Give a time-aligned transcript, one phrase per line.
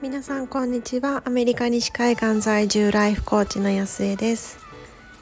[0.00, 1.22] 皆さんこんにちは。
[1.26, 4.58] アメリカ西海岸在住ライフコーチの安江です、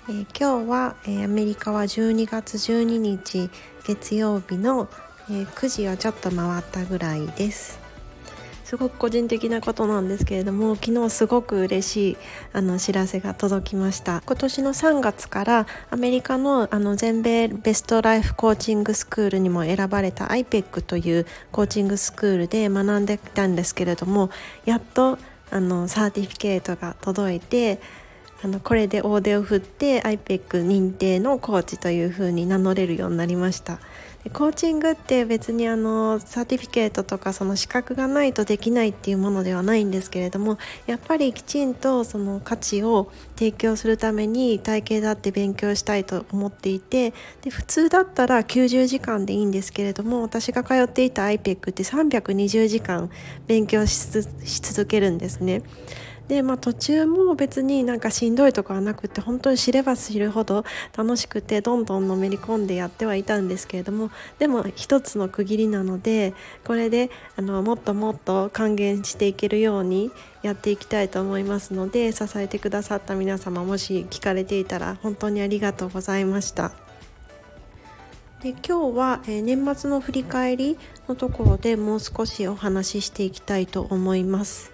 [0.08, 3.50] えー、今日は、えー、アメリカは12月12日
[3.84, 4.88] 月曜日の、
[5.28, 7.83] えー、9時をちょっと回ったぐらいです。
[8.64, 12.16] すごく個人的なことなんですけれども昨日すごく嬉しい
[12.52, 14.22] あの知らせが届きました。
[14.26, 24.30] 今年の3月からアメリカのあの全米ベストライフコーチングスクールにも選ばれた IPEC というコーチングスクールで学んできたんですけれども
[24.64, 25.18] やっと
[25.50, 27.80] あの certificate が届いて
[28.42, 33.78] あのこれで大手を振って IPEC 認定のコーチというふうに名乗れるようになりました。
[34.32, 40.56] コーチングって別にあの certificate とかその資格がないとできないっていうものではないんですけれども
[40.86, 53.10] やっぱりきちんとその価値を提供するために体系だって勉強したいと思っていてで普通だったら90時間でいいんですけれども私が通っていた IPEC って320時間
[53.46, 55.62] 勉強し続けるんですね。
[56.28, 60.64] で、まあ、途中も別になんかしんどいとかはなくて本当に知れば知るほど
[60.96, 70.10] 楽しくてどんどんのめり込んでやってはいたんですけれどもでも一つの区切りなのでこれであのもっともっと還元していけるように
[70.42, 76.72] やっていきたいと思いますので支えてくださった皆様もし聞かれていたら本当にありがとうございました。
[78.42, 80.76] で今日は、え、年末の振り返り
[81.08, 84.73] のところでもう少しお話ししていきたいと思います。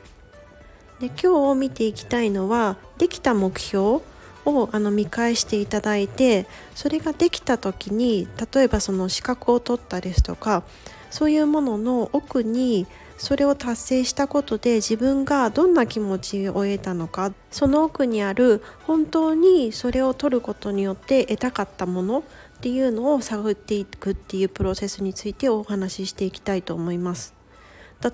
[1.00, 4.02] で今日見ていきたいのはできた目標
[4.44, 10.62] をあの見返していただいてそれができた時に例えばその資格を取ったですとか
[11.10, 22.22] そういうものの奥にそれを達成したことで自分がどんな気持ちを得たのかその奥にある本当にそれを取ることによって得たかったものっ
[22.60, 27.34] ていうのを探っていくっていうプロセスについてお話ししていきたいと思います。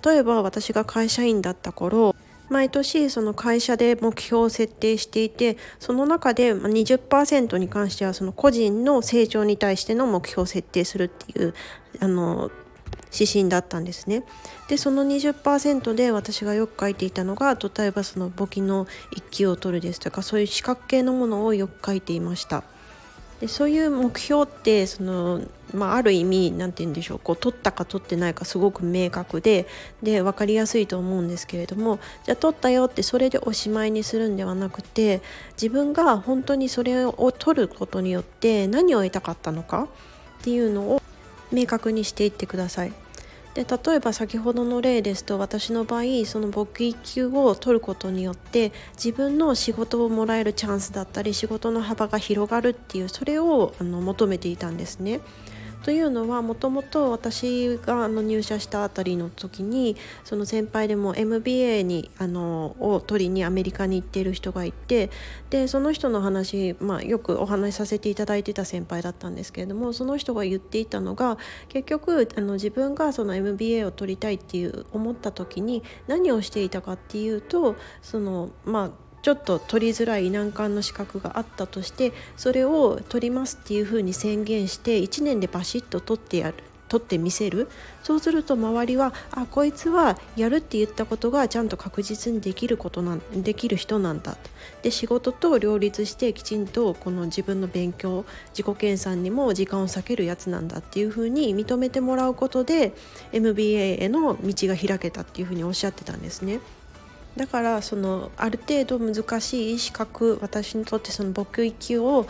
[0.05, 2.17] 例えば私が会社員だった頃
[2.49, 11.55] 毎年その会社で目標を設定していてその中で20%に関してはその個人の成長に対しての目標を設定するっていう
[12.01, 12.51] あの
[13.13, 14.25] 指針だったんですね。
[14.69, 22.65] でその20%で私がよく書いていたのが例えばその簿記の一級を取るですとかそういう資格系のものをよく書いていました。
[23.41, 25.43] でそういう目標ってその、
[25.77, 29.67] まあ、ある意味何て言うんでしょうこう取ったか取ってないかすごく明確で
[30.03, 35.21] で分かりやすいと思うんですけれどもじゃあ取ったよってそれでおしまいにするんではなくて
[35.53, 39.89] 自分が本当にそれを取ることによって何を得たかったのか
[40.41, 41.03] っていうのを
[41.53, 42.93] 明確にしていってください。
[43.57, 48.71] で例えば先ほどの例ですと私の場合その簿記級を取ることによって
[49.03, 55.21] 自分の仕事をもらえるチャンスだったり仕事の幅が広がるっていうそれをあの求めていたんですね。
[55.87, 65.11] というのはもともと私があの入社したあたりの時にその先輩でも MBA にあのを取りにアメリカに行っている人がいて
[65.49, 71.39] でその人の話、まあ、よくお話しさせていただいてた先輩だったんですけれどもその人が言っていたのが
[71.69, 86.55] 結局あの自分がその MBA を取りたいっていう思った時に何をしていたかっていうとそのまあちょっと取りづらい難関の資格があったとしてそれを取りますっていうふうに宣言して1年でバシッと取ってやる
[86.87, 87.69] 取ってみせる
[88.05, 94.37] そうすると周りはあこいつはやるって言ったことがちゃんと確実にできることなんできる人なんだ
[94.83, 98.25] で仕事と両立してきちんとこの自分の勉強
[98.57, 102.93] 自己研鑽にも時間を割けるやつなんだっていうふうに認めてもらうことで
[103.33, 106.61] MBA への道が開けたっていうふうにおっしゃってたんですね。
[107.37, 112.27] だからそのある程度難しい資格私にとってその簿記級を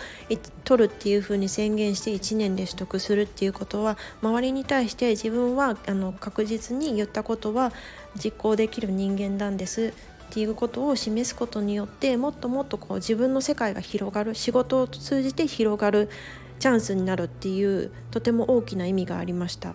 [0.65, 7.73] 取るっていうふうに宣言して1年で取得するっていうことは周りに対して自分はあの確実に言ったことは
[8.17, 9.95] 実行できる人間なんです
[10.27, 16.11] っていうことを示すことによってもっともっとこう自分の世界が広がる仕事を通じて広がる
[16.59, 19.75] チャンスになるっていうとても大きな意味がありました。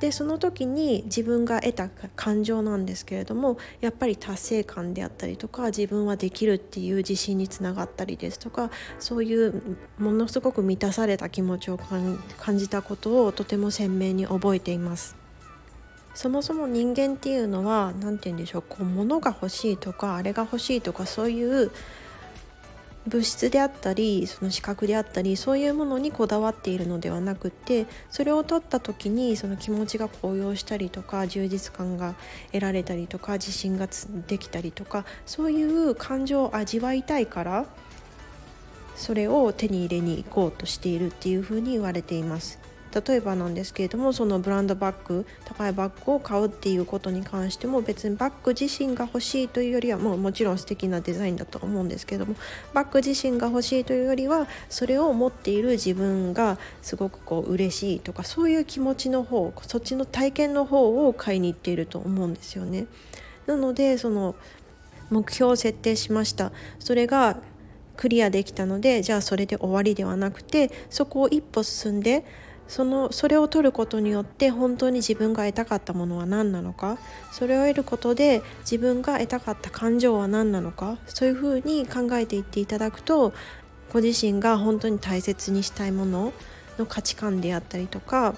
[0.00, 15.16] でその時に自分が得た感情なんですけれどもやっぱり達成感であったりとか自分はできるっていう自信につながったりですとかそういうものすごく満たされた気持ちを感じたことをとても鮮明に覚えています。
[16.14, 21.70] そもそも人間っていうのは何て言うんでしょうこう物が欲しいとかあれが欲しいとかそういう
[23.06, 32.14] 物質であったりその視覚であったりそういうものにこだわっているのではなくてそれを取った時にその気持ちが高揚したりとか充実感が
[32.52, 33.88] 得られたりとか自信が
[34.26, 37.66] できたりとかそういう感情を味わいたいから
[38.96, 42.58] それを手に入れに行こうとしているっていうふうに言われています。
[43.06, 52.36] 例えばなんですけれどもそのブランドバッグ高いバッグを買うっていうことに関しても別にバッグ自身が欲しいというよりはもうもちろん素敵なデザインだと思うんですけども
[52.72, 62.86] バッグ自身が欲しいというよりはそれを持っている自分がすごくこう嬉しいとかそういう気持ちの方そっちの体験の方を買いに行っていると思うんですよね。
[63.46, 64.34] なのでその
[65.10, 66.50] 目標を設定しました
[66.80, 67.38] それが
[67.96, 72.24] クリアできたのでじゃあそれで終わりではなくてそこを一歩進んで
[72.68, 76.98] そのそれを取ることによって本当に自分が得たかったものは何なのか？
[77.32, 80.98] それを得ることで自分が得たかった感情は何なのか？
[81.06, 83.32] そういうふうに考えていっていただくと
[83.92, 86.32] ご自身が本当に大切にしたいもの
[86.78, 88.34] の価値観であったりとか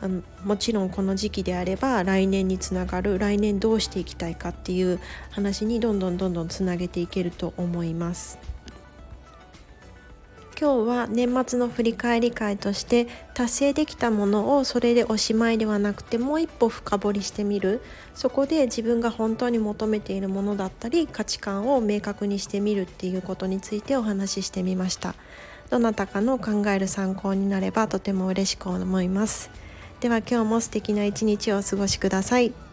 [0.00, 5.00] あのもちろんこの時期であれば来年につながる来年どうしていきたいかっていう
[5.30, 8.38] 話にどんどんどんどんつなげていけると思います。
[10.60, 17.80] 今日は年末の振り返り会として達成できたものをそれでおしまいではなくてもう一歩深掘りしてみる。
[18.12, 22.82] そこで自分が本当に求めているものだったり価値観を明確にしてみる。
[22.82, 25.14] っていうことについてお話ししてみました。
[25.70, 29.50] どなたかの考える参考になればとても嬉しく思います。
[30.00, 32.67] では今日も素敵な一日をお過ごしください。